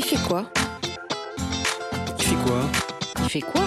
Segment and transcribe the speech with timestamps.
[0.00, 0.44] Il fait quoi?
[2.20, 2.60] Il fait quoi?
[3.20, 3.64] Il fait quoi?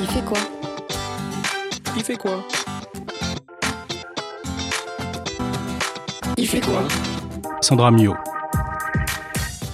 [0.00, 0.38] Il fait quoi?
[1.94, 2.46] Il fait quoi?
[6.38, 6.88] Il fait quoi?
[7.60, 8.14] Sandra Mio.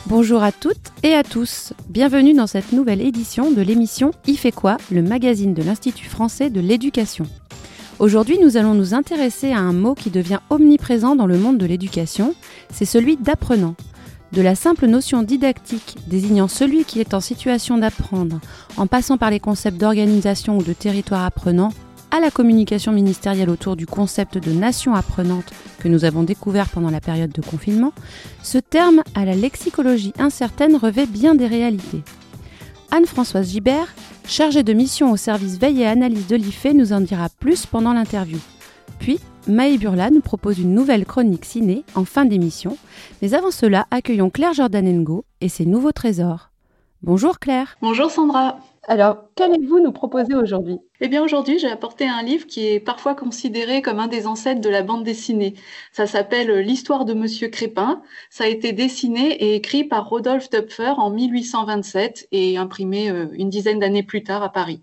[0.06, 1.72] Bonjour à toutes et à tous.
[1.88, 6.50] Bienvenue dans cette nouvelle édition de l'émission Il fait quoi, le magazine de l'Institut français
[6.50, 7.26] de l'éducation.
[8.00, 11.66] Aujourd'hui, nous allons nous intéresser à un mot qui devient omniprésent dans le monde de
[11.66, 12.34] l'éducation,
[12.72, 13.76] c'est celui d'apprenant.
[14.32, 18.40] De la simple notion didactique désignant celui qui est en situation d'apprendre,
[18.76, 21.70] en passant par les concepts d'organisation ou de territoire apprenant,
[22.10, 26.90] à la communication ministérielle autour du concept de nation apprenante que nous avons découvert pendant
[26.90, 27.92] la période de confinement,
[28.42, 32.02] ce terme à la lexicologie incertaine revêt bien des réalités.
[32.90, 33.94] Anne-Françoise Gibert
[34.26, 37.92] chargée de mission au service veille et analyse de l'IFE, nous en dira plus pendant
[37.92, 38.38] l'interview.
[38.98, 42.76] Puis, Maë Burla nous propose une nouvelle chronique ciné en fin d'émission.
[43.22, 46.50] Mais avant cela, accueillons Claire Jordanengo et ses nouveaux trésors.
[47.02, 47.76] Bonjour Claire.
[47.80, 48.58] Bonjour Sandra.
[48.90, 50.78] Alors, qu'allez-vous nous proposer aujourd'hui?
[51.00, 54.62] Eh bien, aujourd'hui, j'ai apporté un livre qui est parfois considéré comme un des ancêtres
[54.62, 55.54] de la bande dessinée.
[55.92, 58.00] Ça s'appelle L'histoire de Monsieur Crépin.
[58.30, 63.50] Ça a été dessiné et écrit par Rodolphe Töpfer en 1827 et imprimé euh, une
[63.50, 64.82] dizaine d'années plus tard à Paris.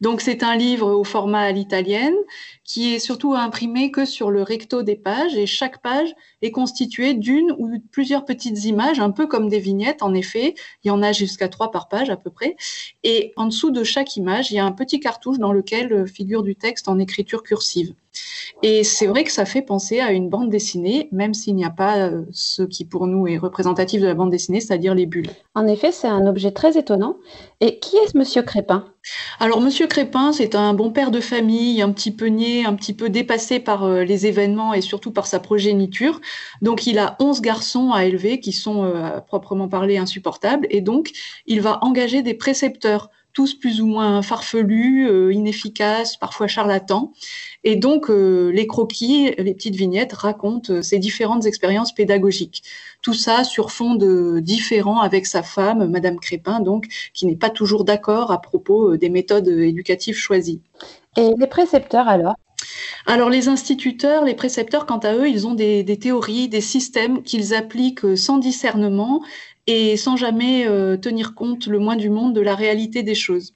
[0.00, 2.16] Donc c'est un livre au format à l'italienne
[2.64, 7.14] qui est surtout imprimé que sur le recto des pages et chaque page est constituée
[7.14, 10.54] d'une ou plusieurs petites images, un peu comme des vignettes en effet.
[10.84, 12.56] Il y en a jusqu'à trois par page à peu près.
[13.02, 16.42] Et en dessous de chaque image, il y a un petit cartouche dans lequel figure
[16.42, 17.92] du texte en écriture cursive.
[18.62, 21.70] Et c'est vrai que ça fait penser à une bande dessinée, même s'il n'y a
[21.70, 25.30] pas euh, ce qui pour nous est représentatif de la bande dessinée, c'est-à-dire les bulles.
[25.54, 27.16] En effet, c'est un objet très étonnant.
[27.60, 28.84] Et qui est ce monsieur Crépin?
[29.38, 32.92] Alors monsieur Crépin, c'est un bon père de famille, un petit peu niais, un petit
[32.92, 36.20] peu dépassé par euh, les événements et surtout par sa progéniture.
[36.60, 40.82] Donc il a 11 garçons à élever qui sont euh, à proprement parler insupportables et
[40.82, 41.12] donc
[41.46, 47.12] il va engager des précepteurs tous plus ou moins farfelus, euh, inefficaces, parfois charlatans.
[47.64, 52.62] Et donc, euh, les croquis, les petites vignettes racontent euh, ces différentes expériences pédagogiques.
[53.02, 57.50] Tout ça sur fond de différents avec sa femme, Madame Crépin, donc, qui n'est pas
[57.50, 60.60] toujours d'accord à propos des méthodes éducatives choisies.
[61.16, 62.34] Et les précepteurs alors?
[63.06, 67.22] Alors les instituteurs, les précepteurs, quant à eux, ils ont des, des théories, des systèmes
[67.22, 69.22] qu'ils appliquent sans discernement
[69.70, 73.54] et sans jamais euh, tenir compte le moins du monde de la réalité des choses.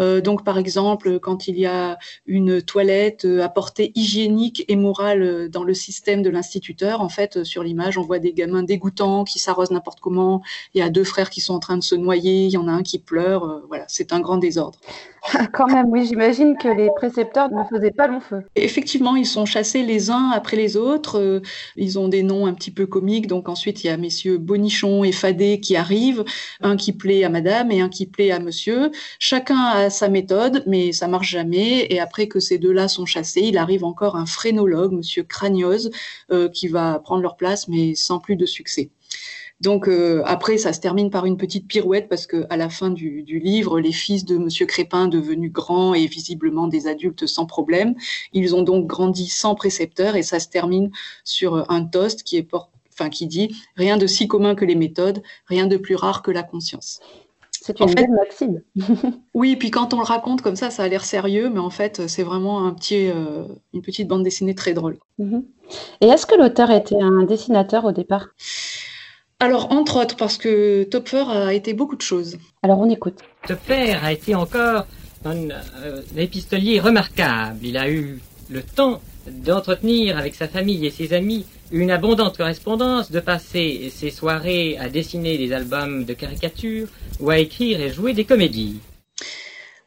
[0.00, 4.76] Euh, donc, par exemple, quand il y a une toilette euh, à portée hygiénique et
[4.76, 9.24] morale dans le système de l'instituteur, en fait, sur l'image, on voit des gamins dégoûtants
[9.24, 10.42] qui s'arrosent n'importe comment.
[10.74, 12.46] Il y a deux frères qui sont en train de se noyer.
[12.46, 13.62] Il y en a un qui pleure.
[13.68, 14.78] voilà, c'est un grand désordre.
[15.52, 18.42] Quand même, oui, j'imagine que les précepteurs ne faisaient pas long feu.
[18.56, 21.18] Effectivement, ils sont chassés les uns après les autres.
[21.18, 21.40] Euh,
[21.76, 23.26] ils ont des noms un petit peu comiques.
[23.26, 26.24] Donc ensuite, il y a messieurs Bonichon et Fadet qui arrivent,
[26.60, 28.90] un qui plaît à madame et un qui plaît à monsieur.
[29.18, 31.86] Chacun a sa méthode, mais ça marche jamais.
[31.90, 35.90] Et après que ces deux-là sont chassés, il arrive encore un phrénologue, monsieur Cragnoz,
[36.30, 38.90] euh, qui va prendre leur place, mais sans plus de succès.
[39.60, 42.90] Donc euh, après, ça se termine par une petite pirouette parce que à la fin
[42.90, 47.94] du, livre, les fils de Monsieur Crépin, devenus grands et visiblement des adultes sans problème,
[48.32, 50.90] ils ont donc grandi sans précepteur et ça se termine
[51.22, 52.48] sur un toast qui est
[52.92, 56.30] enfin qui dit rien de si commun que les méthodes, rien de plus rare que
[56.30, 57.00] la conscience.
[57.66, 58.60] C'est une belle maxime.
[59.34, 62.06] oui, puis quand on le raconte comme ça, ça a l'air sérieux, mais en fait,
[62.08, 64.98] c'est vraiment un petit, euh, une petite bande dessinée très drôle.
[65.18, 65.46] Mhm.
[66.02, 68.26] Et est-ce que l'auteur était un dessinateur au départ?
[69.40, 72.36] Alors, entre autres, parce que Topfer a été beaucoup de choses.
[72.62, 73.20] Alors, on écoute.
[73.48, 74.84] Topfer a été encore
[75.24, 77.60] un, euh, épistolier remarquable.
[77.62, 78.20] Il a eu
[78.50, 84.10] le temps d'entretenir avec sa famille et ses amis une abondante correspondance, de passer ses
[84.10, 86.86] soirées à dessiner des albums de caricatures
[87.18, 88.78] ou à écrire et jouer des comédies.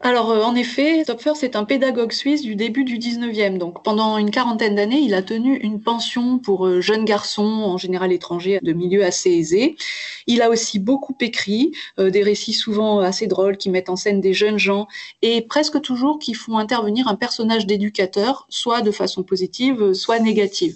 [0.01, 3.57] Alors, euh, en effet, Topfer, c'est un pédagogue suisse du début du 19e.
[3.57, 7.77] Donc, pendant une quarantaine d'années, il a tenu une pension pour euh, jeunes garçons, en
[7.77, 9.77] général étrangers, de milieux assez aisés.
[10.27, 14.19] Il a aussi beaucoup écrit, euh, des récits souvent assez drôles qui mettent en scène
[14.19, 14.87] des jeunes gens
[15.21, 20.75] et presque toujours qui font intervenir un personnage d'éducateur, soit de façon positive, soit négative.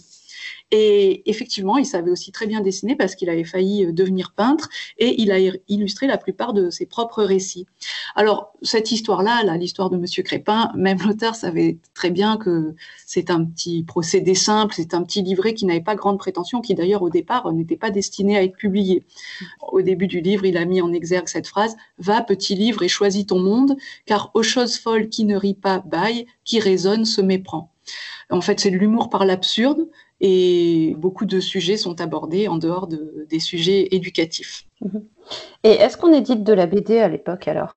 [0.71, 4.69] Et effectivement, il savait aussi très bien dessiner parce qu'il avait failli euh, devenir peintre
[4.97, 5.37] et il a
[5.67, 7.67] illustré la plupart de ses propres récits.
[8.15, 12.73] Alors, cette histoire-là, l'histoire de Monsieur Crépin, même l'auteur savait très bien que
[13.05, 16.73] c'est un petit procédé simple, c'est un petit livret qui n'avait pas grande prétention, qui
[16.73, 19.03] d'ailleurs au départ n'était pas destiné à être publié.
[19.71, 22.87] Au début du livre, il a mis en exergue cette phrase Va, petit livre, et
[22.87, 23.75] choisis ton monde,
[24.05, 27.71] car aux choses folles qui ne rient pas baille, qui résonne se méprend.
[28.29, 29.87] En fait, c'est de l'humour par l'absurde
[30.21, 34.67] et beaucoup de sujets sont abordés en dehors de, des sujets éducatifs.
[35.63, 37.75] Et est-ce qu'on édite de la BD à l'époque alors?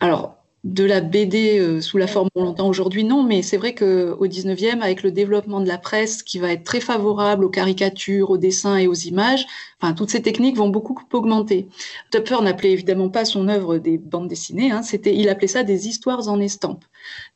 [0.00, 0.36] Alors,
[0.66, 4.26] de la BD euh, sous la forme qu'on l'entend aujourd'hui, non, mais c'est vrai qu'au
[4.26, 8.36] 19e, avec le développement de la presse qui va être très favorable aux caricatures, aux
[8.36, 9.46] dessins et aux images,
[9.80, 11.68] enfin, toutes ces techniques vont beaucoup augmenter.
[12.10, 15.86] Topfer n'appelait évidemment pas son œuvre des bandes dessinées, hein, c'était, il appelait ça des
[15.86, 16.84] histoires en estampes.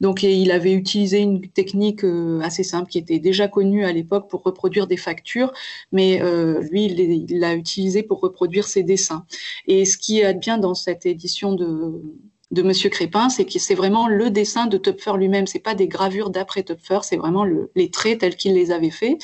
[0.01, 4.29] Donc, il avait utilisé une technique euh, assez simple qui était déjà connue à l'époque
[4.29, 5.53] pour reproduire des factures,
[5.93, 9.25] mais euh, lui, il l'a utilisé pour reproduire ses dessins.
[9.69, 12.03] Et ce qui est bien dans cette édition de
[12.51, 15.47] de Monsieur Crépin, c'est que c'est vraiment le dessin de Töpfer lui-même.
[15.47, 18.91] C'est pas des gravures d'après Töpfer, c'est vraiment le, les traits tels qu'il les avait
[18.91, 19.19] faits.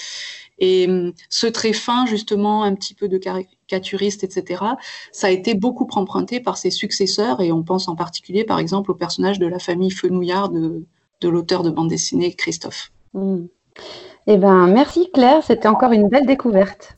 [0.59, 4.65] Et hum, ce trait fin, justement, un petit peu de caricaturiste, etc.,
[5.13, 8.91] ça a été beaucoup emprunté par ses successeurs, et on pense en particulier, par exemple,
[8.91, 10.87] au personnage de la famille Fenouillard de,
[11.25, 12.93] l'auteur de bande dessinée Christophe.
[13.13, 13.47] Mmh.
[14.29, 16.97] Eh ben, merci Claire, c'était encore une belle découverte.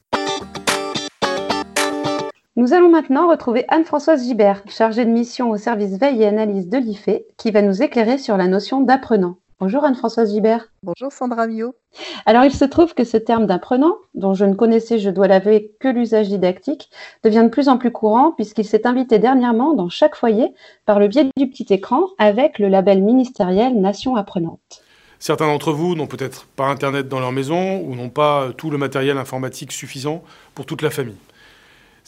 [2.58, 6.78] Nous allons maintenant retrouver Anne-Françoise Gibert, chargée de mission au service veille et analyse de
[6.78, 9.37] l'IFE, qui va nous éclairer sur la notion d'apprenant.
[9.60, 10.72] Bonjour Anne-Françoise Gibert.
[10.82, 11.76] Bonjour Sandra Mio.
[12.26, 15.70] Alors il se trouve que ce terme d'apprenant, dont je ne connaissais, je dois l'avouer,
[15.78, 16.90] que l'usage didactique,
[17.22, 20.52] devient de plus en plus courant puisqu'il s'est invité dernièrement dans chaque foyer
[20.84, 24.82] par le biais du petit écran avec le label ministériel Nation apprenante.
[25.20, 28.78] Certains d'entre vous n'ont peut-être pas Internet dans leur maison ou n'ont pas tout le
[28.78, 30.25] matériel informatique suffisant
[30.56, 31.14] pour toute la famille.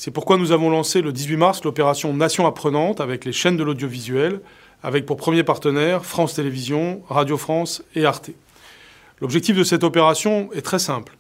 [0.03, 3.63] C'est pourquoi nous avons lancé le 18 mars l'opération Nation apprenante avec les chaînes de
[3.63, 4.41] l'audiovisuel,
[4.83, 8.31] avec pour premier partenaire France Télévisions, Radio France et Arte.
[9.21, 11.19] L'objectif de cette opération est très simple.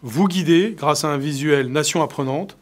[0.00, 2.56] Vous guider grâce à un visuel Nation apprenante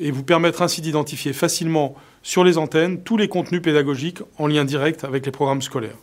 [0.00, 1.94] et vous permettre ainsi d'identifier facilement
[2.24, 5.98] sur les antennes tous les contenus pédagogiques en lien direct avec les programmes scolaires.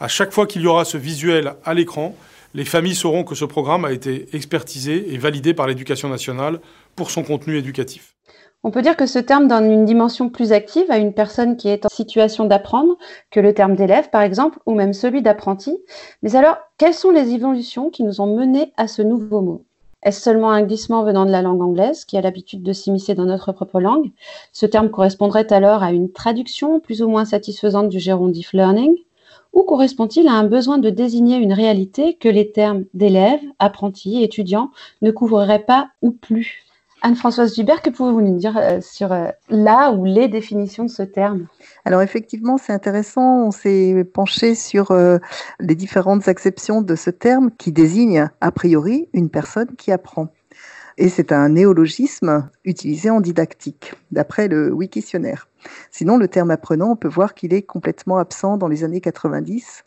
[0.00, 2.16] À chaque fois qu'il y aura ce visuel à l'écran,
[2.56, 6.60] les familles sauront que ce programme a été expertisé et validé par l'éducation nationale
[6.96, 8.14] pour son contenu éducatif.
[8.64, 11.68] On peut dire que ce terme donne une dimension plus active à une personne qui
[11.68, 12.96] est en situation d'apprendre
[13.30, 15.76] que le terme d'élève, par exemple, ou même celui d'apprenti.
[16.22, 19.64] Mais alors, quelles sont les évolutions qui nous ont mené à ce nouveau mot?
[20.02, 23.26] Est-ce seulement un glissement venant de la langue anglaise, qui a l'habitude de s'immiscer dans
[23.26, 24.10] notre propre langue?
[24.52, 28.96] Ce terme correspondrait alors à une traduction plus ou moins satisfaisante du gérondif learning?
[29.56, 34.70] Ou correspond-il à un besoin de désigner une réalité que les termes d'élève, apprenti, étudiant
[35.00, 36.62] ne couvriraient pas ou plus?
[37.00, 41.02] Anne-Françoise Gibert, que pouvez-vous nous dire euh, sur euh, la ou les définitions de ce
[41.02, 41.46] terme?
[41.86, 43.46] Alors effectivement, c'est intéressant.
[43.46, 45.18] On s'est penché sur euh,
[45.58, 50.28] les différentes acceptions de ce terme qui désigne a priori une personne qui apprend.
[50.98, 55.48] Et c'est un néologisme utilisé en didactique, d'après le Wikitionnaire.
[55.90, 59.84] Sinon, le terme apprenant, on peut voir qu'il est complètement absent dans les années 90.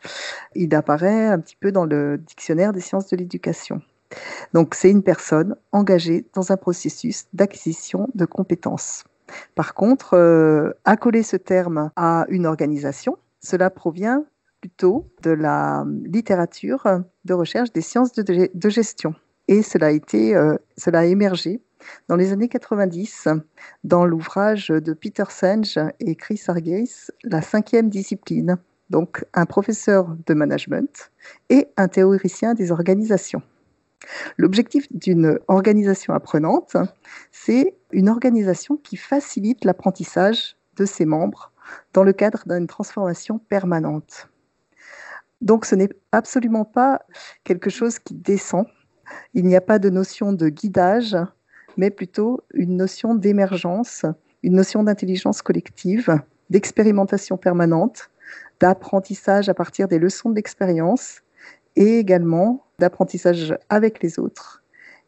[0.56, 3.82] Il apparaît un petit peu dans le dictionnaire des sciences de l'éducation.
[4.54, 9.04] Donc c'est une personne engagée dans un processus d'acquisition de compétences.
[9.56, 14.24] Par contre, euh, accoler ce terme à une organisation, cela provient
[14.60, 16.84] plutôt de la littérature
[17.26, 19.14] de recherche des sciences de, gestion.
[19.50, 21.60] Et cela a, été, euh, cela a émergé
[22.08, 23.30] dans les années 90
[23.84, 28.60] dans l'ouvrage de Peter Senge et Chris Argyris, La cinquième discipline,
[28.92, 31.10] donc un professeur de management
[31.50, 33.42] et un théoricien des organisations.
[34.38, 36.78] L'objectif d'une organisation apprenante,
[37.32, 41.52] c'est une organisation qui facilite l'apprentissage de ses membres
[41.94, 44.30] dans le cadre d'une transformation permanente.
[45.42, 47.02] Donc ce n'est absolument pas
[47.44, 48.68] quelque chose qui descend.
[49.34, 51.16] Il n'y a pas de notion de guidage,
[51.78, 54.06] mais plutôt une notion d'émergence,
[54.44, 58.10] une notion d'intelligence collective, d'expérimentation permanente,
[58.60, 61.22] d'apprentissage à partir des leçons de l'expérience
[61.76, 64.64] et également d'apprentissage avec les autres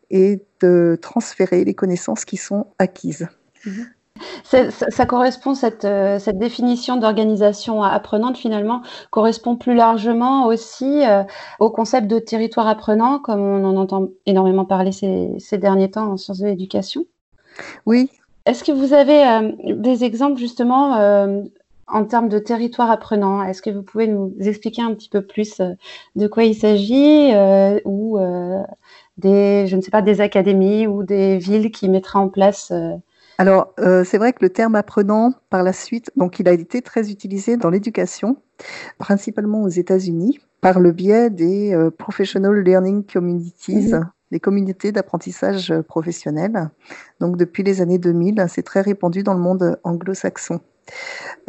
[0.10, 3.28] et de transférer les connaissances qui sont acquises.
[3.66, 3.88] Mhm.
[4.44, 11.24] Ça, correspond, cette, euh, cette définition d'organisation apprenante finalement correspond plus largement aussi euh,
[11.60, 16.12] au concept de territoire apprenant, comme on en entend énormément parler ces, ces derniers temps
[16.12, 17.06] en sciences de l'éducation.
[17.86, 18.10] Oui.
[18.46, 20.98] Est-ce que vous avez euh, des exemples justement
[21.88, 25.62] en termes de territoire apprenant, est-ce que vous pouvez nous expliquer un petit peu plus
[26.16, 27.34] de quoi il s'agit
[27.84, 28.18] ou
[29.18, 32.72] des, je ne sais pas, des académies ou des villes qui mettraient en place
[33.42, 37.12] alors, c'est vrai que le terme apprenant, par la suite, donc il a été très
[37.12, 38.38] utilisé dans l'éducation,
[38.98, 46.70] principalement aux États-Unis, par le biais des Professional Learning Communities, mmh des communautés d'apprentissage professionnel.
[47.20, 50.62] Donc, depuis les années 2000, c'est très répandu dans le monde anglo-saxon.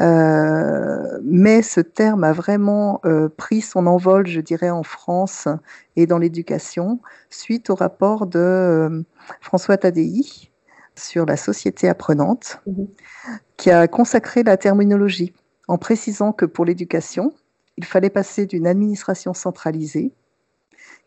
[0.00, 5.48] Euh, mais ce terme a vraiment euh, pris son envol, je dirais, en France
[5.96, 9.02] et dans l'éducation, suite au rapport de euh,
[9.40, 10.51] François Tadei
[10.96, 12.84] sur la société apprenante, mmh.
[13.56, 15.32] qui a consacré la terminologie
[15.68, 17.32] en précisant que pour l'éducation,
[17.76, 20.12] il fallait passer d'une administration centralisée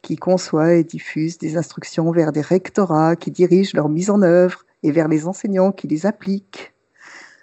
[0.02, 4.66] qui conçoit et diffuse des instructions vers des rectorats qui dirigent leur mise en œuvre
[4.84, 6.74] et vers les enseignants qui les appliquent,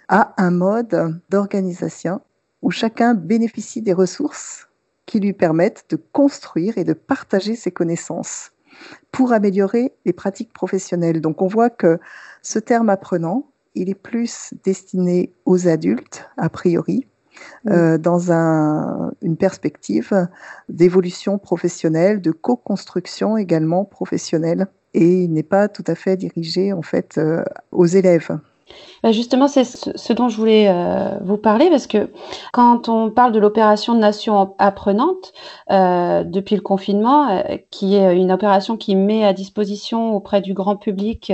[0.07, 2.21] à un mode d'organisation
[2.61, 4.69] où chacun bénéficie des ressources
[5.05, 8.51] qui lui permettent de construire et de partager ses connaissances
[9.11, 11.21] pour améliorer les pratiques professionnelles.
[11.21, 11.99] Donc on voit que
[12.43, 17.07] ce terme apprenant, il est plus destiné aux adultes, a priori,
[17.69, 20.27] euh, dans un, une perspective
[20.69, 26.81] d'évolution professionnelle, de co-construction également professionnelle, et il n'est pas tout à fait dirigé en
[26.81, 28.37] fait euh, aux élèves.
[29.03, 32.09] Bah, justement, c'est ce dont je voulais euh, vous parler parce que
[32.53, 35.33] quand on parle de l'opération Nation apprenante
[35.71, 40.53] euh, depuis le confinement, euh, qui est une opération qui met à disposition auprès du
[40.53, 41.33] grand public,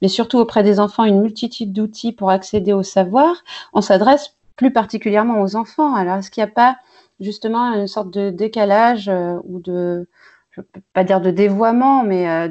[0.00, 3.34] mais surtout auprès des enfants, une multitude d'outils pour accéder au savoir,
[3.72, 5.96] on s'adresse plus particulièrement aux enfants.
[5.96, 6.76] Alors, est-ce qu'il n'y a pas
[7.18, 9.10] justement une sorte de décalage
[9.44, 10.08] ou de
[10.50, 12.48] je peux pas dire de dévoiement, mais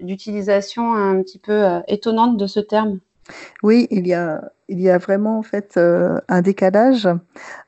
[0.00, 3.00] d'utilisation un petit peu étonnante de ce terme?
[3.62, 7.08] Oui, il y a, il y a vraiment en fait euh, un décalage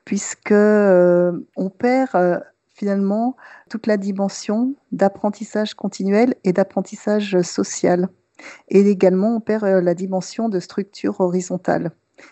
[0.05, 2.39] puisque euh, on perd euh,
[2.69, 3.35] finalement
[3.69, 8.09] toute la dimension d'apprentissage continuel et d'apprentissage social.
[8.69, 11.91] Et également, on perd la dimension de structure horizontale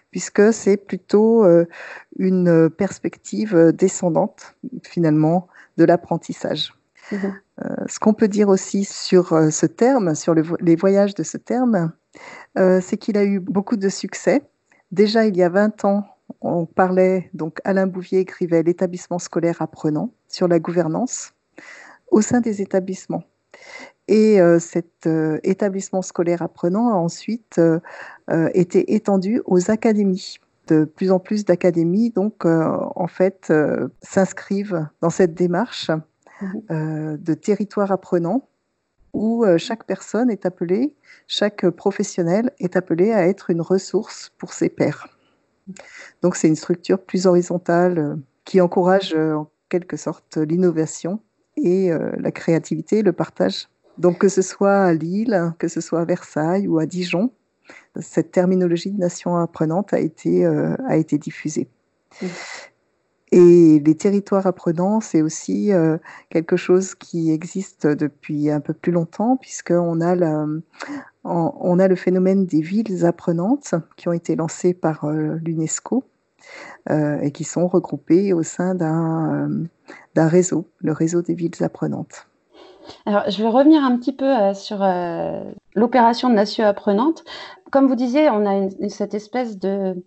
[0.09, 1.45] puisque c'est plutôt
[2.17, 6.74] une perspective descendante finalement de l'apprentissage.
[7.12, 7.27] Mmh
[7.88, 11.91] ce qu'on peut dire aussi sur ce terme, sur les voyages de ce terme,
[12.57, 14.41] euh, c'est qu'il a eu beaucoup de succès.
[14.91, 16.05] Déjà, il y a 20 ans,
[16.41, 21.33] on parlait, donc Alain Bouvier écrivait l'établissement scolaire apprenant sur la gouvernance
[22.11, 23.23] au sein des établissements.
[24.07, 27.61] Et euh, cet euh, établissement scolaire apprenant a ensuite
[28.53, 30.38] été étendu aux académies.
[30.67, 33.51] De plus en plus d'académies, donc, en fait,
[34.03, 38.49] s'inscrivent dans cette démarche mmh de territoire apprenant
[39.13, 40.95] où euh, chaque personne est appelée,
[41.27, 45.07] chaque professionnel est appelé à être une ressource pour ses pairs.
[46.21, 51.19] Donc c'est une structure plus horizontale euh, qui encourage euh, en quelque sorte l'innovation
[51.57, 53.67] et la créativité, le partage.
[53.97, 57.31] Donc que ce soit à Lille, que ce soit à Versailles ou à Dijon,
[57.99, 61.67] cette terminologie de nation apprenante a été, a été diffusée.
[63.31, 65.98] Et les territoires apprenants, c'est aussi euh,
[66.29, 70.48] quelque chose qui existe depuis un peu plus longtemps, puisqu'on a,
[71.24, 76.03] on, a le phénomène des villes apprenantes qui ont été lancées par euh, l'UNESCO
[76.89, 79.67] euh, et qui sont regroupées au sein d'un
[80.15, 82.25] réseau, le réseau des villes apprenantes.
[83.05, 84.79] Alors, je vais revenir un petit peu sur
[85.75, 87.24] l'opération de Nation apprenante.
[87.69, 90.03] Comme vous disiez, on a cette espèce de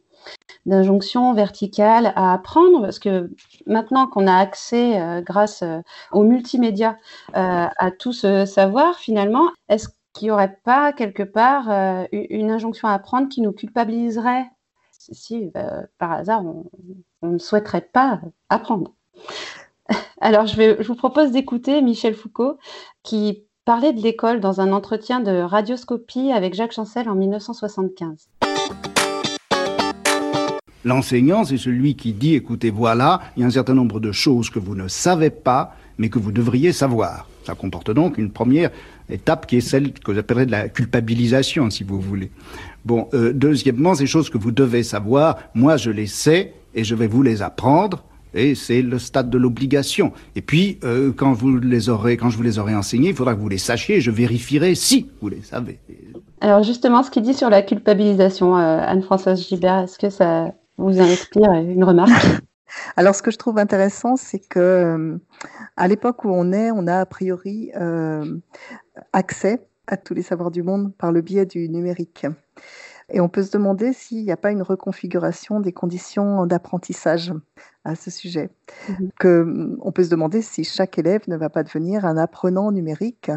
[0.66, 3.30] d'injonction verticale à apprendre parce que
[3.66, 5.80] maintenant qu'on a accès euh, grâce euh,
[6.12, 6.96] aux multimédia
[7.36, 11.68] euh, à tout ce savoir finalement, est-ce qu'il n'y aurait pas quelque part
[12.12, 14.44] une injonction à apprendre qui nous culpabiliserait?
[14.90, 15.50] Si
[15.96, 16.66] par hasard on,
[17.26, 18.92] ne souhaiterait pas apprendre
[20.20, 22.58] Alors je, je vous propose d'écouter Michel Foucault
[23.02, 28.28] qui parlait de l'école dans un entretien de radioscopie avec Jacques Chancel en 1975.
[30.84, 34.50] L'enseignant, c'est celui qui dit, écoutez, voilà, il y a un certain nombre de choses
[34.50, 37.28] que vous ne savez pas, mais que vous devriez savoir.
[37.44, 38.70] Ça comporte donc une première
[39.10, 42.30] étape qui est celle que j'appellerais de la culpabilisation, si vous voulez.
[42.84, 46.94] Bon, euh, deuxièmement, ces choses que vous devez savoir, moi je les sais et je
[46.94, 48.04] vais vous les apprendre.
[48.34, 50.12] Et c'est le stade de l'obligation.
[50.36, 53.34] Et puis, euh, quand vous les aurez, quand je vous les aurai enseignés, il faudra
[53.34, 53.96] que vous les sachiez.
[53.96, 55.78] Et je vérifierai si vous les savez.
[56.40, 61.00] Alors justement, ce qu'il dit sur la culpabilisation, euh, Anne-Françoise Gibert, est-ce que ça, vous
[61.00, 62.42] inspire une remarque
[62.96, 65.18] Alors, ce que je trouve intéressant, c'est que euh,
[65.76, 68.38] à l'époque où on est, on a a priori euh,
[69.12, 72.26] accès à tous les savoirs du monde par le biais du numérique.
[73.12, 77.32] Et on peut se demander s'il n'y a pas une reconfiguration des conditions d'apprentissage
[77.84, 78.50] à ce sujet.
[78.88, 79.10] Mhm.
[79.18, 83.30] Que, on peut se demander si chaque élève ne va pas devenir un apprenant numérique.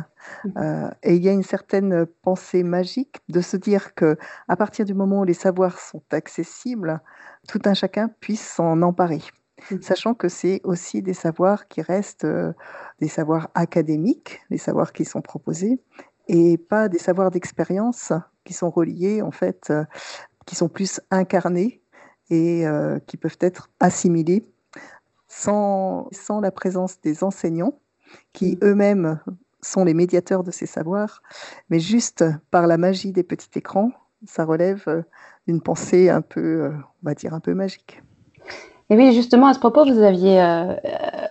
[0.45, 0.53] Mhm.
[0.57, 4.17] Euh, et il y a une certaine pensée magique de se dire que
[4.47, 7.01] à partir du moment où les savoirs sont accessibles,
[7.47, 9.21] tout un chacun puisse s'en emparer.
[9.71, 9.81] Mhm.
[9.81, 12.53] Sachant que c'est aussi des savoirs qui restent euh,
[13.01, 15.81] des savoirs académiques, les savoirs qui sont proposés,
[16.27, 18.13] et pas des savoirs d'expérience
[18.45, 19.83] qui sont reliés, en fait, euh,
[20.45, 21.81] qui sont plus incarnés
[22.29, 24.45] et euh, qui peuvent être assimilés
[25.27, 27.77] sans, sans la présence des enseignants
[28.31, 29.19] qui eux-mêmes
[29.61, 31.23] sont les médiateurs de ces savoirs,
[31.69, 33.91] mais juste par la magie des petits écrans,
[34.25, 35.01] ça relève euh,
[35.47, 38.01] d'une pensée un peu, on va dire, un peu magique.
[38.89, 40.75] Et oui, justement, à ce propos, vous aviez, euh,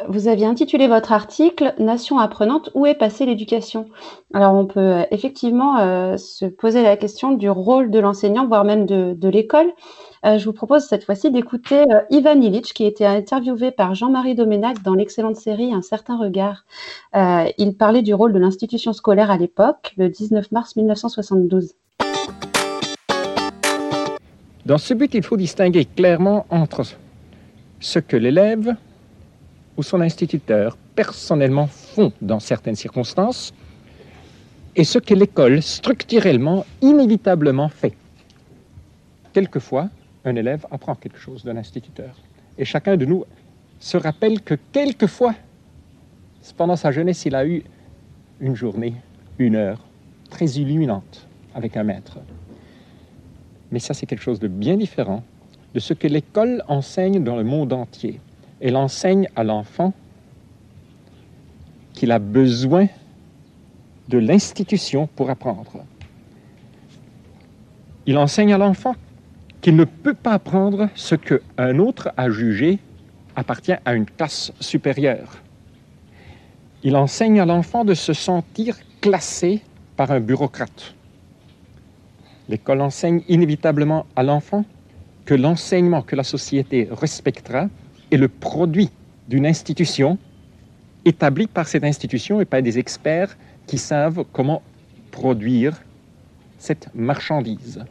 [0.08, 3.87] vous aviez intitulé votre article Nation apprenante, où est passée l'éducation?
[4.32, 5.76] Alors, on peut effectivement
[6.18, 9.73] se poser la question du rôle de l'enseignant, voire même de, de l'école.
[10.25, 13.94] Euh, je vous propose cette fois-ci d'écouter euh, Ivan Illich, qui a été interviewé par
[13.94, 16.64] Jean-Marie Doménac dans l'excellente série Un certain regard.
[17.14, 21.75] Euh, il parlait du rôle de l'institution scolaire à l'époque, le 19 mars 1972.
[24.64, 26.84] Dans ce but, il faut distinguer clairement entre
[27.81, 28.76] ce que l'élève
[29.76, 33.52] ou son instituteur personnellement font dans certaines circonstances
[34.76, 37.95] et ce que l'école structurellement, inévitablement fait.
[39.33, 39.88] Quelquefois,
[40.25, 42.16] un élève apprend quelque chose d'un instituteur.
[42.59, 43.25] Et chacun de nous
[43.78, 45.35] se rappelle que quelquefois,
[46.57, 47.62] pendant sa jeunesse, il a eu
[48.40, 48.95] une journée,
[49.38, 49.85] une heure
[50.31, 52.19] très illuminante avec un maître.
[53.71, 55.23] Mais ça, c'est quelque chose de bien différent
[55.75, 58.21] de ce que l'école enseigne dans le monde entier.
[58.61, 59.93] Elle enseigne à l'enfant
[61.93, 62.87] qu'il a besoin
[64.09, 65.85] de l'institution pour apprendre.
[68.07, 68.95] Il enseigne à l'enfant
[69.61, 72.78] qu'il ne peut pas apprendre ce qu'un autre a jugé
[73.35, 75.38] appartient à une classe supérieure.
[76.83, 79.62] Il enseigne à l'enfant de se sentir classé
[79.97, 80.95] par un bureaucrate.
[82.49, 84.64] L'école enseigne inévitablement à l'enfant
[85.25, 87.69] que l'enseignement que la société respectera
[88.11, 88.90] est le produit
[89.28, 90.19] d'une institution
[91.04, 94.62] établie par cette institution et par des experts qui savent comment
[95.11, 95.81] produire
[96.59, 97.85] cette marchandise.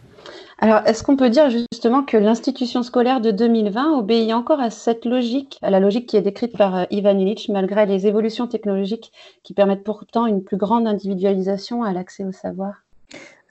[0.60, 5.04] Alors, est-ce qu'on peut dire justement que l'institution scolaire de 2020 obéit encore à cette
[5.04, 9.12] logique, à la logique qui est décrite par euh, Ivan Illich, malgré les évolutions technologiques
[9.44, 12.76] qui permettent pourtant une plus grande individualisation à l'accès au savoir?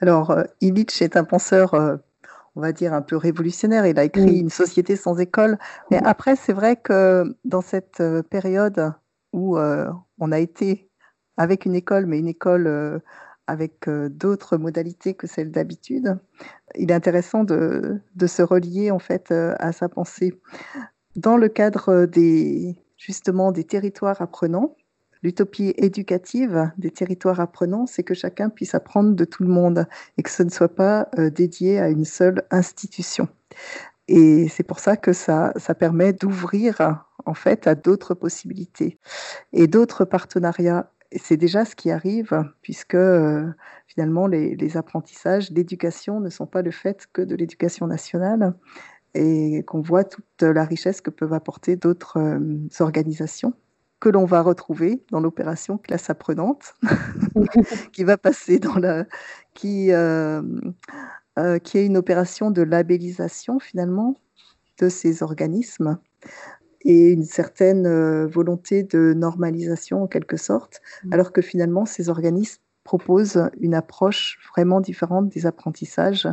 [0.00, 1.96] Alors, euh, Illich est un penseur, euh,
[2.56, 3.86] on va dire, un peu révolutionnaire.
[3.86, 5.58] Il a écrit Une société sans école.
[5.90, 8.92] Mais après, c'est vrai que dans cette période
[9.32, 10.90] où on a été
[11.36, 13.00] avec une école, mais une école
[13.46, 16.18] avec d'autres modalités que celles d'habitude,
[16.74, 20.38] il est intéressant de, se relier en fait à sa pensée.
[21.16, 24.76] Dans le cadre des justement des territoires apprenants,
[25.22, 29.86] l'utopie éducative des territoires apprenants, c'est que chacun puisse apprendre de tout le monde
[30.18, 33.28] et que ce ne soit pas dédié à une seule institution.
[34.08, 38.98] Et c'est pour ça que ça, ça permet d'ouvrir en fait à d'autres possibilités
[39.52, 43.46] et d'autres partenariats c'est déjà ce qui arrive, puisque euh,
[43.86, 48.54] finalement les, apprentissages, l'éducation ne sont pas le fait que de l'éducation nationale,
[49.14, 53.52] et qu'on voit toute la richesse que peuvent apporter d'autres euh, organisations
[54.02, 56.74] que l'on va retrouver dans l'opération classe apprenante,
[57.92, 59.04] qui va passer dans la,
[59.54, 60.42] qui, euh,
[61.62, 64.16] qui est une opération de labellisation finalement
[64.80, 66.00] de ces organismes
[66.80, 71.12] et une certaine euh, volonté de normalisation en quelque sorte, mmh.
[71.12, 76.26] alors que finalement ces organismes proposent une approche vraiment différente des apprentissages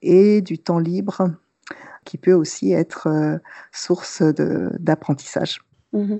[0.00, 1.34] et du temps libre
[2.06, 3.36] qui peut aussi être euh,
[3.72, 5.60] source d'apprentissage.
[5.92, 6.16] Mmh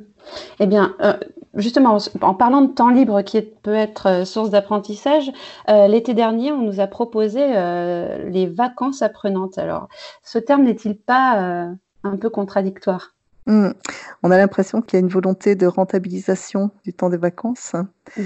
[0.58, 1.14] eh bien, euh,
[1.54, 5.30] justement, en parlant de temps libre qui peut être source d'apprentissage,
[5.68, 9.58] l'été dernier, on nous a proposé les vacances apprenantes.
[9.58, 9.88] Alors,
[10.22, 11.72] ce terme n'est-il pas
[12.04, 13.14] un peu contradictoire?
[13.46, 13.70] Mmh.
[14.22, 17.74] On a l'impression qu'il y a une volonté de rentabilisation du temps des vacances.
[18.16, 18.22] Mmh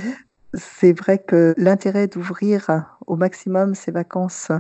[0.55, 4.51] C'est vrai que l'intérêt d'ouvrir au maximum ces vacances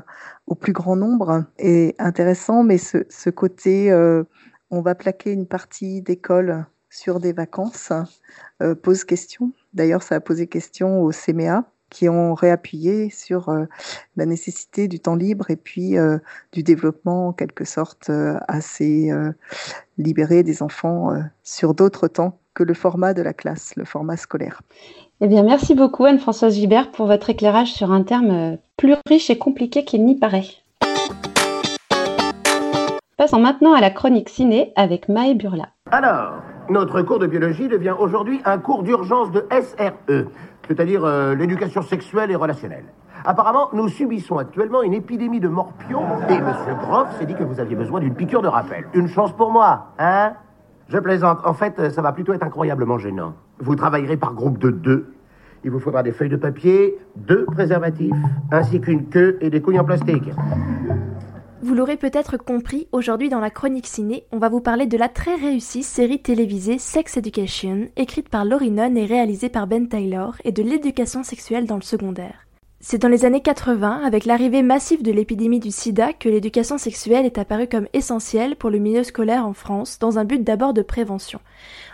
[0.46, 4.24] au plus grand nombre est intéressant, mais ce, côté, euh,
[4.70, 7.92] on va plaquer une partie d'école sur des vacances,
[8.62, 9.52] euh, pose question.
[9.72, 13.66] D'ailleurs, ça a posé question au CMA qui ont réappuyé sur euh,
[14.16, 16.18] la nécessité du temps libre et puis euh,
[16.52, 19.12] du développement en quelque sorte euh, assez
[19.96, 21.12] libéré des enfants
[21.44, 24.62] sur d'autres temps que le format de la classe, le format scolaire.
[25.20, 29.38] Eh bien, merci beaucoup Anne-Françoise Gibert pour votre éclairage sur un terme plus riche et
[29.38, 30.44] compliqué qu'il n'y paraît.
[33.16, 35.68] Passons maintenant à la chronique ciné avec Maë Burla.
[35.92, 40.26] Alors, notre cours de biologie devient aujourd'hui un cours d'urgence de SRE,
[40.66, 42.84] c'est-à-dire euh, l'éducation sexuelle et relationnelle.
[43.24, 47.58] Apparemment, nous subissons actuellement une épidémie de morpions et Monsieur Groff s'est dit que vous
[47.58, 48.86] aviez besoin d'une piqûre de rappel.
[48.92, 50.32] Une chance pour moi, hein?
[50.88, 51.38] Je plaisante.
[51.44, 53.32] En fait, ça va plutôt être incroyablement gênant.
[53.58, 55.14] Vous travaillerez par groupe de deux.
[55.64, 58.14] Il vous faudra des feuilles de papier, deux préservatifs,
[58.52, 60.30] ainsi qu'une queue et des couilles en plastique.
[61.74, 65.08] Vous l'aurez peut-être compris, aujourd'hui dans la chronique ciné, on va vous parler de la
[65.08, 70.36] très réussie série télévisée Sex Education, écrite par Laurie Nunn et réalisée par Ben Taylor,
[70.44, 72.46] et de l'éducation sexuelle dans le secondaire.
[72.78, 77.26] C'est dans les années 80, avec l'arrivée massive de l'épidémie du sida, que l'éducation sexuelle
[77.26, 80.82] est apparue comme essentielle pour le milieu scolaire en France, dans un but d'abord de
[80.82, 81.40] prévention.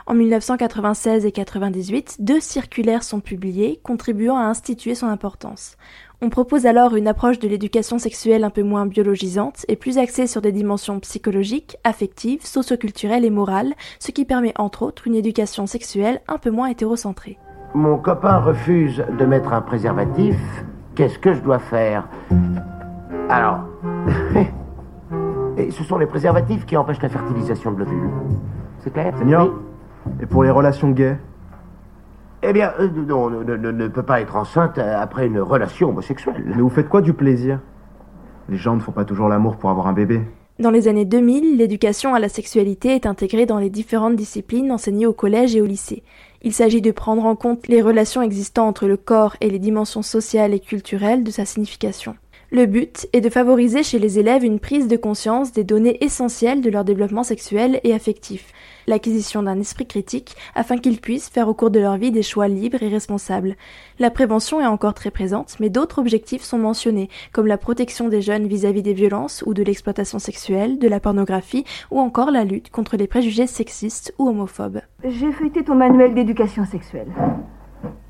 [0.07, 5.79] En 1996 et 98, deux circulaires sont publiées, contribuant à instituer son importance.
[6.23, 10.27] On propose alors une approche de l'éducation sexuelle un peu moins biologisante et plus axée
[10.27, 15.67] sur des dimensions psychologiques, affectives, socioculturelles et morales, ce qui permet entre autres une éducation
[15.67, 17.39] sexuelle un peu moins hétérocentrée.
[17.73, 20.37] Mon copain refuse de mettre un préservatif.
[20.95, 22.07] Qu'est-ce que je dois faire?
[23.31, 23.61] Alors,
[25.57, 28.11] et ce sont les préservatifs qui empêchent la fertilisation de l'ovule.
[28.81, 29.17] C'est clair?
[29.17, 30.13] Seigneur Oui.
[30.21, 31.17] Et pour les relations gays?
[32.42, 35.40] Eh bien, euh, non, on ne, ne- ne peut pas être enceinte euh, après une
[35.40, 36.42] relation homosexuelle.
[36.46, 37.61] Mais vous faites quoi du plaisir?
[38.48, 40.22] Les gens ne font pas toujours l'amour pour avoir un bébé.
[40.59, 45.07] Dans les années 2000, l'éducation à la sexualité est intégrée dans les différentes disciplines enseignées
[45.07, 46.03] au collège et au lycée.
[46.42, 50.03] Il s'agit de prendre en compte les relations existant entre le corps et les dimensions
[50.03, 52.14] sociales et culturelles de sa signification.
[52.53, 56.63] Le but est de favoriser chez les élèves une prise de conscience des données essentielles
[56.63, 58.53] de leur développement sexuel et affectif,
[58.89, 62.49] l'acquisition d'un esprit critique afin qu'ils puissent faire au cours de leur vie des choix
[62.49, 63.55] libres et responsables.
[64.01, 68.21] La prévention est encore très présente, mais d'autres objectifs sont mentionnés, comme la protection des
[68.21, 72.71] jeunes vis-à-vis des violences ou de l'exploitation sexuelle, de la pornographie, ou encore la lutte
[72.71, 74.81] contre les préjugés sexistes ou homophobes.
[75.05, 77.13] J'ai feuilleté ton manuel d'éducation sexuelle.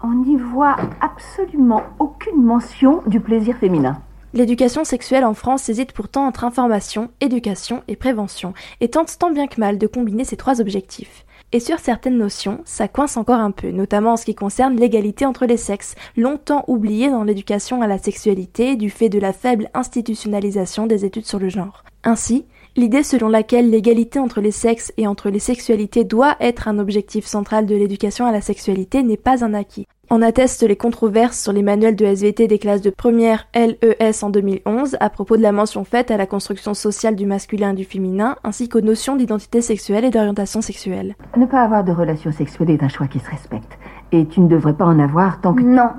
[0.02, 4.00] On n'y voit absolument aucune mention du plaisir féminin.
[4.32, 9.48] L'éducation sexuelle en France hésite pourtant entre information, éducation et prévention, et tente tant bien
[9.48, 11.24] que mal de combiner ces trois objectifs.
[11.50, 15.26] Et sur certaines notions, ça coince encore un peu, notamment en ce qui concerne l'égalité
[15.26, 19.68] entre les sexes, longtemps oubliée dans l'éducation à la sexualité du fait de la faible
[19.74, 21.82] institutionnalisation des études sur le genre.
[22.04, 22.44] Ainsi,
[22.76, 27.26] l'idée selon laquelle l'égalité entre les sexes et entre les sexualités doit être un objectif
[27.26, 29.88] central de l'éducation à la sexualité n'est pas un acquis.
[30.12, 34.30] En attestent les controverses sur les manuels de SVT des classes de première LES en
[34.30, 37.84] 2011 à propos de la mention faite à la construction sociale du masculin et du
[37.84, 41.14] féminin, ainsi qu'aux notions d'identité sexuelle et d'orientation sexuelle.
[41.36, 43.78] Ne pas avoir de relation sexuelle est un choix qui se respecte.
[44.10, 45.62] Et tu ne devrais pas en avoir tant que...
[45.62, 45.90] Non,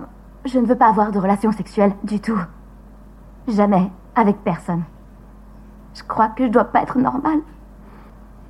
[0.43, 2.39] je ne veux pas avoir de relation sexuelle du tout.
[3.47, 4.83] Jamais, avec personne.
[5.93, 7.39] Je crois que je dois pas être normale.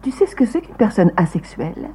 [0.01, 1.91] Tu sais ce que c'est qu'une personne asexuelle?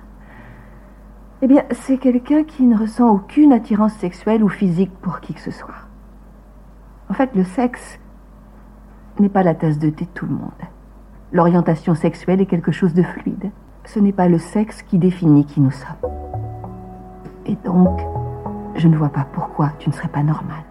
[1.42, 5.40] Eh bien, c'est quelqu'un qui ne ressent aucune attirance sexuelle ou physique pour qui que
[5.40, 5.75] ce soit.
[7.11, 7.99] En fait, le sexe
[9.18, 10.51] n'est pas la tasse de thé de tout le monde.
[11.33, 13.51] L'orientation sexuelle est quelque chose de fluide.
[13.85, 16.11] Ce n'est pas le sexe qui définit qui nous sommes.
[17.44, 18.01] Et donc,
[18.75, 20.64] je ne vois pas pourquoi tu ne serais pas normale.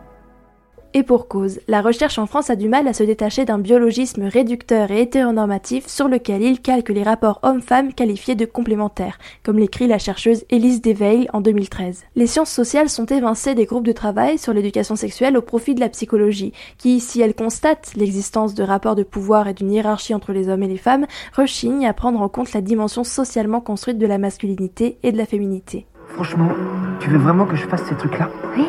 [0.98, 4.24] Et pour cause, la recherche en France a du mal à se détacher d'un biologisme
[4.24, 9.88] réducteur et hétéronormatif sur lequel il calque les rapports hommes-femmes qualifiés de complémentaires, comme l'écrit
[9.88, 12.06] la chercheuse Elise Deveil en 2013.
[12.16, 15.82] Les sciences sociales sont évincées des groupes de travail sur l'éducation sexuelle au profit de
[15.82, 20.32] la psychologie, qui, si elle constate l'existence de rapports de pouvoir et d'une hiérarchie entre
[20.32, 24.08] les hommes et les femmes, rechigne à prendre en compte la dimension socialement construite de
[24.08, 25.88] la masculinité et de la féminité.
[26.08, 26.52] Franchement,
[27.02, 28.30] tu veux vraiment que je fasse ces trucs-là?
[28.56, 28.66] Oui.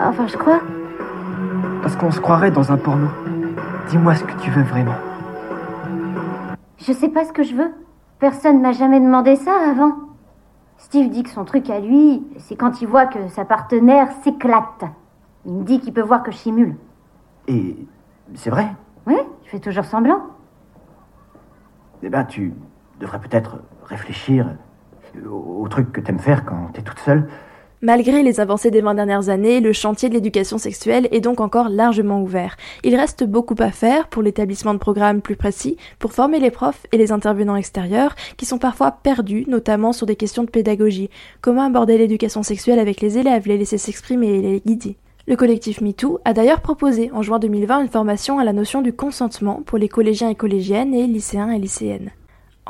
[0.00, 0.60] Enfin, je crois.
[1.82, 3.08] Parce qu'on se croirait dans un porno.
[3.88, 4.94] Dis-moi ce que tu veux vraiment.
[6.78, 7.70] Je sais pas ce que je veux.
[8.18, 9.92] Personne m'a jamais demandé ça avant.
[10.76, 14.84] Steve dit que son truc à lui, c'est quand il voit que sa partenaire s'éclate.
[15.44, 16.76] Il me dit qu'il peut voir que je simule.
[17.48, 17.76] Et
[18.34, 18.68] c'est vrai
[19.06, 20.20] Oui, je fais toujours semblant.
[22.02, 22.54] Eh ben, tu
[23.00, 24.46] devrais peut-être réfléchir
[25.28, 27.28] au, au truc que t'aimes faire quand t'es toute seule.
[27.80, 31.68] Malgré les avancées des 20 dernières années, le chantier de l'éducation sexuelle est donc encore
[31.68, 32.56] largement ouvert.
[32.82, 36.86] Il reste beaucoup à faire pour l'établissement de programmes plus précis, pour former les profs
[36.90, 41.08] et les intervenants extérieurs, qui sont parfois perdus, notamment sur des questions de pédagogie.
[41.40, 44.96] Comment aborder l'éducation sexuelle avec les élèves, les laisser s'exprimer et les guider?
[45.28, 48.92] Le collectif MeToo a d'ailleurs proposé en juin 2020 une formation à la notion du
[48.92, 52.10] consentement pour les collégiens et collégiennes et lycéens et lycéennes.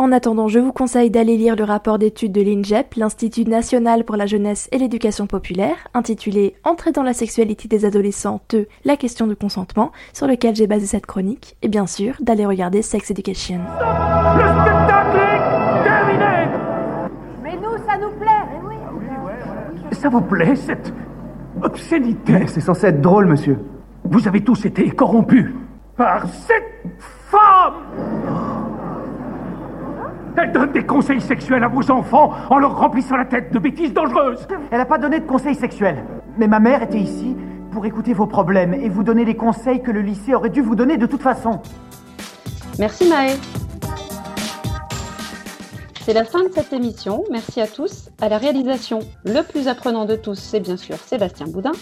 [0.00, 4.14] En attendant, je vous conseille d'aller lire le rapport d'études de l'INJEP, l'Institut national pour
[4.14, 9.26] la jeunesse et l'éducation populaire, intitulé Entrer dans la sexualité des adolescents, 2, la question
[9.26, 13.58] du consentement, sur lequel j'ai basé cette chronique, et bien sûr d'aller regarder Sex Education.
[13.58, 16.48] Le spectacle est terminé
[17.42, 20.94] Mais nous, ça nous plaît Ça vous plaît, cette
[21.60, 22.46] obscénité?
[22.46, 23.58] C'est censé être drôle, monsieur.
[24.04, 25.50] Vous avez tous été corrompus
[25.96, 27.88] par cette femme
[30.40, 33.92] Elle donne des conseils sexuels à vos enfants en leur remplissant la tête de bêtises
[33.92, 36.04] dangereuses Elle n'a pas donné de conseils sexuels.
[36.36, 37.36] Mais ma mère était ici
[37.72, 40.76] pour écouter vos problèmes et vous donner les conseils que le lycée aurait dû vous
[40.76, 41.60] donner de toute façon.
[42.78, 43.36] Merci Maë.
[46.04, 47.24] C'est la fin de cette émission.
[47.30, 48.08] Merci à tous.
[48.20, 51.72] À la réalisation, le plus apprenant de tous, c'est bien sûr Sébastien Boudin.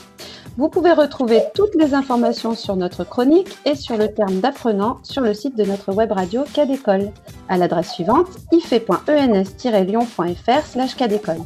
[0.56, 5.20] Vous pouvez retrouver toutes les informations sur notre chronique et sur le terme d'apprenant sur
[5.20, 7.10] le site de notre web radio Cadécole
[7.48, 11.40] à l'adresse suivante ife.ens-lyon.fr/cadécole.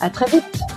[0.00, 0.73] À très vite.